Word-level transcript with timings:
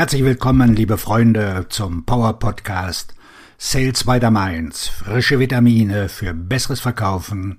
Herzlich 0.00 0.24
willkommen, 0.24 0.74
liebe 0.74 0.96
Freunde, 0.96 1.66
zum 1.68 2.06
Power 2.06 2.38
Podcast 2.38 3.14
Sales 3.58 4.04
by 4.04 4.18
the 4.18 4.30
Mainz. 4.30 4.88
Frische 4.88 5.38
Vitamine 5.38 6.08
für 6.08 6.32
besseres 6.32 6.80
Verkaufen 6.80 7.58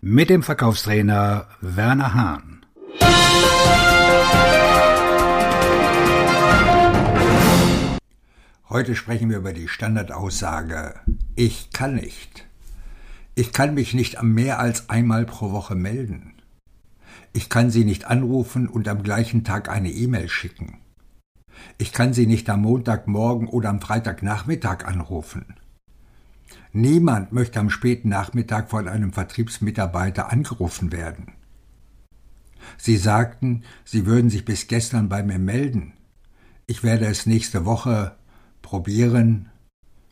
mit 0.00 0.30
dem 0.30 0.44
Verkaufstrainer 0.44 1.48
Werner 1.60 2.14
Hahn. 2.14 2.64
Heute 8.68 8.94
sprechen 8.94 9.28
wir 9.28 9.38
über 9.38 9.52
die 9.52 9.66
Standardaussage 9.66 10.94
Ich 11.34 11.70
kann 11.72 11.96
nicht. 11.96 12.46
Ich 13.34 13.52
kann 13.52 13.74
mich 13.74 13.94
nicht 13.94 14.22
mehr 14.22 14.60
als 14.60 14.88
einmal 14.90 15.26
pro 15.26 15.50
Woche 15.50 15.74
melden. 15.74 16.34
Ich 17.32 17.48
kann 17.48 17.72
Sie 17.72 17.84
nicht 17.84 18.04
anrufen 18.04 18.68
und 18.68 18.86
am 18.86 19.02
gleichen 19.02 19.42
Tag 19.42 19.68
eine 19.68 19.90
E-Mail 19.90 20.28
schicken. 20.28 20.78
Ich 21.78 21.92
kann 21.92 22.12
Sie 22.12 22.26
nicht 22.26 22.48
am 22.50 22.62
Montagmorgen 22.62 23.48
oder 23.48 23.70
am 23.70 23.80
Freitagnachmittag 23.80 24.84
anrufen. 24.84 25.54
Niemand 26.72 27.32
möchte 27.32 27.58
am 27.58 27.70
späten 27.70 28.08
Nachmittag 28.08 28.70
von 28.70 28.86
einem 28.86 29.12
Vertriebsmitarbeiter 29.12 30.30
angerufen 30.30 30.92
werden. 30.92 31.32
Sie 32.76 32.96
sagten, 32.96 33.64
Sie 33.84 34.06
würden 34.06 34.30
sich 34.30 34.44
bis 34.44 34.68
gestern 34.68 35.08
bei 35.08 35.22
mir 35.22 35.38
melden. 35.38 35.94
Ich 36.66 36.82
werde 36.82 37.06
es 37.06 37.26
nächste 37.26 37.64
Woche 37.64 38.16
probieren. 38.62 39.48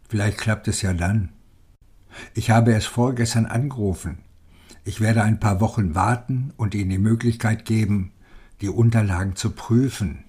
Vielleicht 0.08 0.38
klappt 0.38 0.66
es 0.68 0.82
ja 0.82 0.92
dann. 0.92 1.30
Ich 2.34 2.50
habe 2.50 2.74
es 2.74 2.86
vorgestern 2.86 3.46
angerufen. 3.46 4.18
Ich 4.84 5.00
werde 5.00 5.22
ein 5.22 5.38
paar 5.38 5.60
Wochen 5.60 5.94
warten 5.94 6.52
und 6.56 6.74
Ihnen 6.74 6.90
die 6.90 6.98
Möglichkeit 6.98 7.64
geben, 7.64 8.12
die 8.60 8.70
Unterlagen 8.70 9.36
zu 9.36 9.50
prüfen. 9.50 10.24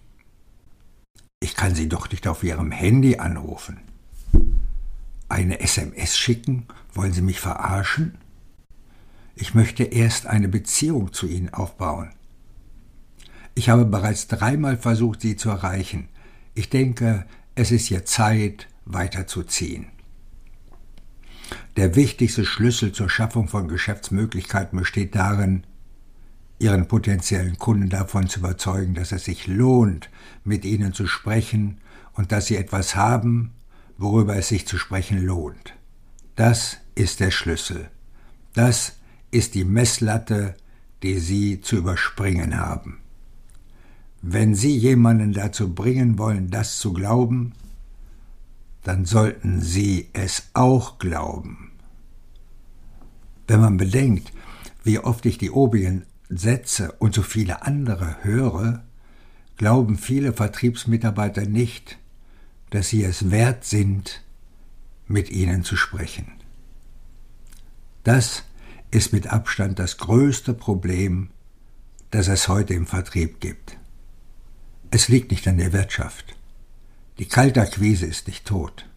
Ich 1.50 1.56
kann 1.56 1.74
Sie 1.74 1.90
doch 1.90 2.12
nicht 2.12 2.28
auf 2.28 2.44
Ihrem 2.44 2.72
Handy 2.72 3.18
anrufen. 3.18 3.80
Eine 5.30 5.62
SMS 5.62 6.16
schicken? 6.16 6.68
Wollen 6.94 7.12
Sie 7.12 7.24
mich 7.24 7.40
verarschen? 7.40 8.20
Ich 9.34 9.56
möchte 9.56 9.84
erst 9.84 10.28
eine 10.28 10.48
Beziehung 10.48 11.12
zu 11.12 11.26
Ihnen 11.26 11.52
aufbauen. 11.52 12.12
Ich 13.56 13.68
habe 13.70 13.86
bereits 13.86 14.28
dreimal 14.28 14.78
versucht, 14.78 15.22
Sie 15.22 15.38
zu 15.38 15.50
erreichen. 15.50 16.10
Ich 16.54 16.70
denke, 16.70 17.26
es 17.56 17.72
ist 17.72 17.90
jetzt 17.90 18.14
Zeit, 18.14 18.68
weiterzuziehen. 18.86 19.88
Der 21.78 21.96
wichtigste 21.96 22.46
Schlüssel 22.46 22.92
zur 22.92 23.10
Schaffung 23.10 23.48
von 23.48 23.68
Geschäftsmöglichkeiten 23.68 24.78
besteht 24.78 25.16
darin, 25.16 25.64
Ihren 26.60 26.88
potenziellen 26.88 27.58
Kunden 27.58 27.90
davon 27.90 28.28
zu 28.28 28.40
überzeugen, 28.40 28.94
dass 28.94 29.14
es 29.14 29.24
sich 29.26 29.48
lohnt, 29.48 30.10
mit 30.44 30.66
Ihnen 30.66 30.94
zu 30.94 31.08
sprechen 31.08 31.80
und 32.14 32.34
dass 32.34 32.48
Sie 32.48 32.58
etwas 32.58 32.96
haben, 32.96 33.54
worüber 33.98 34.36
es 34.36 34.50
sich 34.50 34.68
zu 34.68 34.78
sprechen 34.78 35.26
lohnt. 35.26 35.74
Das 36.36 36.78
ist 36.96 37.22
der 37.22 37.32
Schlüssel. 37.32 37.90
Das 38.54 38.98
ist 39.32 39.56
die 39.56 39.64
Messlatte, 39.64 40.56
die 41.02 41.20
Sie 41.20 41.62
zu 41.62 41.78
überspringen 41.78 42.58
haben. 42.58 43.00
Wenn 44.22 44.54
Sie 44.54 44.76
jemanden 44.76 45.32
dazu 45.32 45.74
bringen 45.74 46.18
wollen, 46.18 46.50
das 46.50 46.78
zu 46.80 46.92
glauben, 46.92 47.54
dann 48.84 49.06
sollten 49.06 49.62
Sie 49.62 50.10
es 50.12 50.50
auch 50.54 51.00
glauben. 51.00 51.72
Wenn 53.48 53.62
man 53.62 53.78
bedenkt, 53.78 54.34
wie 54.84 55.00
oft 55.00 55.26
ich 55.26 55.38
die 55.38 55.52
obigen 55.52 56.04
Sätze 56.30 56.92
und 56.94 57.16
so 57.16 57.24
viele 57.24 57.64
andere 57.64 58.24
höre, 58.24 58.84
glauben 59.58 59.98
viele 59.98 60.32
Vertriebsmitarbeiter 60.34 61.46
nicht, 61.46 61.98
dass 62.70 62.90
sie 62.90 63.04
es 63.04 63.32
wert 63.32 63.66
sind, 63.66 64.24
mit 65.08 65.32
ihnen 65.32 65.64
zu 65.64 65.76
sprechen. 65.76 66.32
Das 68.04 68.44
ist 68.92 69.12
mit 69.12 69.28
Abstand 69.28 69.80
das 69.80 69.98
größte 69.98 70.54
Problem, 70.54 71.30
das 72.12 72.28
es 72.28 72.48
heute 72.48 72.74
im 72.74 72.88
Vertrieb 72.88 73.40
gibt. 73.40 73.78
Es 74.92 75.10
liegt 75.10 75.32
nicht 75.32 75.48
an 75.48 75.58
der 75.58 75.74
Wirtschaft. 75.74 76.36
Die 77.18 77.28
Kaltakquise 77.28 78.06
ist 78.06 78.28
nicht 78.28 78.46
tot. 78.46 78.88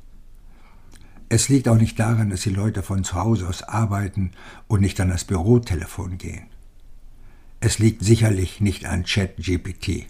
Es 1.29 1.49
liegt 1.49 1.67
auch 1.67 1.77
nicht 1.77 1.99
daran, 1.99 2.31
dass 2.31 2.43
die 2.43 2.51
Leute 2.51 2.83
von 2.83 3.05
zu 3.05 3.15
Hause 3.15 3.49
aus 3.49 3.63
arbeiten 3.63 4.33
und 4.69 4.81
nicht 4.81 5.01
an 5.01 5.09
das 5.09 5.25
Bürotelefon 5.25 6.19
gehen. 6.19 6.47
Es 7.65 7.79
liegt 7.79 8.03
sicherlich 8.05 8.61
nicht 8.61 8.87
an 8.87 9.05
ChatGPT. 9.05 10.07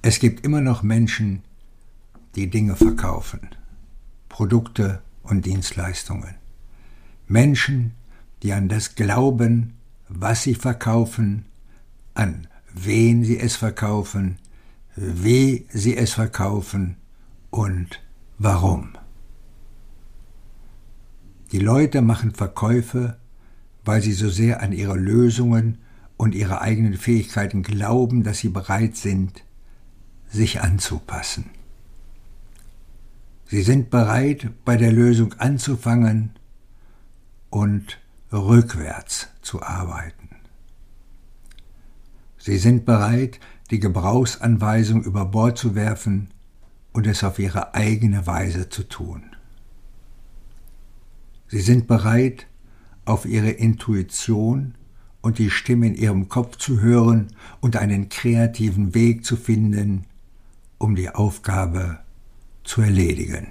Es 0.00 0.20
gibt 0.20 0.46
immer 0.46 0.60
noch 0.60 0.84
Menschen, 0.84 1.42
die 2.36 2.48
Dinge 2.48 2.76
verkaufen, 2.76 3.40
Produkte 4.28 5.02
und 5.24 5.44
Dienstleistungen. 5.44 6.36
Menschen, 7.26 7.94
die 8.44 8.52
an 8.52 8.68
das 8.68 8.94
glauben, 8.94 9.72
was 10.08 10.44
sie 10.44 10.54
verkaufen, 10.54 11.46
an 12.14 12.46
wen 12.72 13.24
sie 13.24 13.40
es 13.40 13.56
verkaufen, 13.56 14.38
wie 14.94 15.66
sie 15.72 15.96
es 15.96 16.12
verkaufen 16.12 16.96
und 17.50 18.00
warum. 18.38 18.90
Die 21.50 21.58
Leute 21.58 22.02
machen 22.02 22.30
Verkäufe, 22.30 23.16
weil 23.84 24.00
sie 24.00 24.12
so 24.12 24.30
sehr 24.30 24.62
an 24.62 24.70
ihre 24.72 24.96
Lösungen 24.96 25.78
und 26.16 26.34
ihre 26.34 26.60
eigenen 26.60 26.94
Fähigkeiten 26.94 27.62
glauben, 27.62 28.22
dass 28.22 28.38
sie 28.38 28.48
bereit 28.48 28.96
sind, 28.96 29.44
sich 30.28 30.60
anzupassen. 30.60 31.50
Sie 33.46 33.62
sind 33.62 33.90
bereit, 33.90 34.50
bei 34.64 34.76
der 34.76 34.92
Lösung 34.92 35.34
anzufangen 35.34 36.30
und 37.50 37.98
rückwärts 38.32 39.28
zu 39.42 39.62
arbeiten. 39.62 40.30
Sie 42.38 42.58
sind 42.58 42.84
bereit, 42.84 43.38
die 43.70 43.80
Gebrauchsanweisung 43.80 45.02
über 45.04 45.24
Bord 45.24 45.56
zu 45.56 45.74
werfen 45.74 46.30
und 46.92 47.06
es 47.06 47.24
auf 47.24 47.38
ihre 47.38 47.74
eigene 47.74 48.26
Weise 48.26 48.68
zu 48.68 48.82
tun. 48.84 49.22
Sie 51.48 51.60
sind 51.60 51.86
bereit, 51.86 52.46
auf 53.04 53.26
ihre 53.26 53.50
Intuition 53.50 54.74
und 55.24 55.38
die 55.38 55.48
Stimme 55.48 55.86
in 55.86 55.94
ihrem 55.94 56.28
Kopf 56.28 56.58
zu 56.58 56.82
hören 56.82 57.28
und 57.62 57.76
einen 57.76 58.10
kreativen 58.10 58.94
Weg 58.94 59.24
zu 59.24 59.36
finden, 59.36 60.04
um 60.76 60.94
die 60.96 61.08
Aufgabe 61.08 62.00
zu 62.62 62.82
erledigen. 62.82 63.46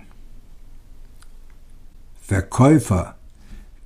Verkäufer, 2.22 3.18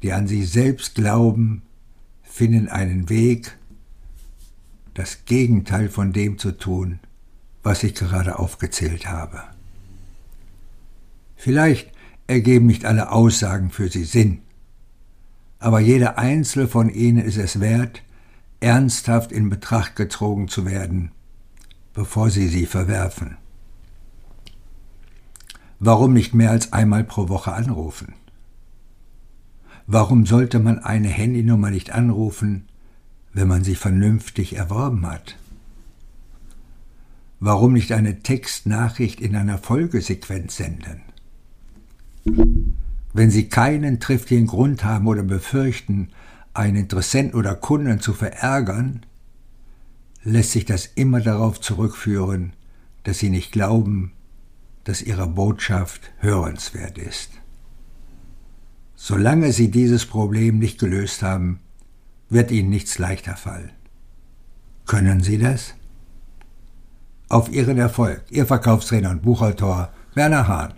die 0.04 0.12
an 0.12 0.28
sich 0.28 0.50
selbst 0.50 0.96
glauben, 0.96 1.62
finden 2.24 2.68
einen 2.68 3.08
Weg, 3.08 3.58
das 4.94 5.24
Gegenteil 5.24 5.88
von 5.88 6.12
dem 6.12 6.38
zu 6.38 6.52
tun, 6.52 7.00
was 7.64 7.84
ich 7.84 7.96
gerade 7.96 8.38
aufgezählt 8.38 9.08
habe. 9.08 9.42
Vielleicht 11.38 11.90
ergeben 12.28 12.66
nicht 12.66 12.84
alle 12.84 13.14
Aussagen 13.14 13.70
für 13.72 13.88
sie 13.88 14.04
Sinn, 14.04 14.42
aber 15.60 15.80
jeder 15.80 16.18
einzelne 16.18 16.68
von 16.68 16.90
ihnen 16.90 17.24
ist 17.24 17.38
es 17.38 17.60
wert, 17.60 18.04
ernsthaft 18.60 19.32
in 19.32 19.50
Betracht 19.50 19.96
gezogen 19.96 20.48
zu 20.48 20.66
werden, 20.66 21.12
bevor 21.94 22.30
sie 22.30 22.48
sie 22.48 22.66
verwerfen. 22.66 23.38
Warum 25.80 26.14
nicht 26.14 26.34
mehr 26.34 26.52
als 26.52 26.74
einmal 26.74 27.04
pro 27.04 27.30
Woche 27.30 27.54
anrufen? 27.54 28.14
Warum 29.86 30.26
sollte 30.26 30.60
man 30.60 30.80
eine 30.80 31.08
Handynummer 31.08 31.70
nicht 31.70 31.92
anrufen, 31.92 32.68
wenn 33.34 33.48
man 33.48 33.64
sie 33.64 33.76
vernünftig 33.76 34.56
erworben 34.56 35.06
hat? 35.06 35.38
Warum 37.40 37.74
nicht 37.74 37.92
eine 37.92 38.20
Textnachricht 38.20 39.22
in 39.22 39.36
einer 39.36 39.60
Folgesequenz 39.60 40.58
senden? 40.58 41.02
Wenn 43.14 43.32
Sie 43.32 43.50
keinen 43.50 44.00
triftigen 44.00 44.48
Grund 44.48 44.84
haben 44.84 45.08
oder 45.08 45.24
befürchten, 45.24 46.10
einen 46.54 46.76
Interessenten 46.76 47.38
oder 47.38 47.56
Kunden 47.56 48.00
zu 48.00 48.14
verärgern, 48.14 49.06
lässt 50.24 50.52
sich 50.52 50.66
das 50.66 50.86
immer 50.86 51.22
darauf 51.22 51.62
zurückführen, 51.62 52.54
dass 53.04 53.20
Sie 53.20 53.30
nicht 53.30 53.52
glauben, 53.52 54.12
dass 54.84 55.02
Ihre 55.02 55.28
Botschaft 55.28 56.12
hörenswert 56.20 56.98
ist. 56.98 57.32
Solange 58.96 59.52
Sie 59.52 59.70
dieses 59.70 60.06
Problem 60.06 60.60
nicht 60.60 60.80
gelöst 60.80 61.22
haben, 61.22 61.60
wird 62.30 62.52
Ihnen 62.52 62.70
nichts 62.70 62.98
leichter 62.98 63.38
fallen. 63.38 63.72
Können 64.86 65.22
Sie 65.22 65.38
das? 65.38 65.76
Auf 67.30 67.52
Ihren 67.52 67.78
Erfolg, 67.78 68.24
Ihr 68.30 68.46
Verkaufstrainer 68.46 69.12
und 69.12 69.22
Buchautor 69.22 69.92
Werner 70.14 70.48
Hahn. 70.48 70.74